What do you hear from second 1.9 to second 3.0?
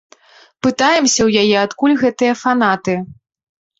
гэтыя фанаты.